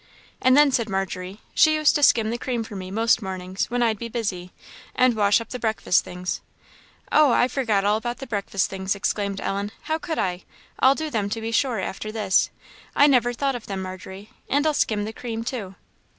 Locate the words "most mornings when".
2.89-3.83